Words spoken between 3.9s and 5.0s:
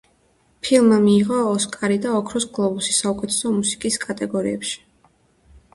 კატეგორიებში.